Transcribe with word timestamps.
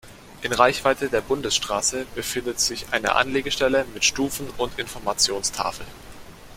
In 0.41 0.51
Reichweite 0.51 1.09
der 1.09 1.21
Bundesstraße 1.21 2.07
befindet 2.15 2.59
sich 2.59 2.87
eine 2.89 3.13
Anlegestelle 3.15 3.85
mit 3.93 4.03
Stufen 4.03 4.49
und 4.57 4.79
Informationstafel. 4.79 5.85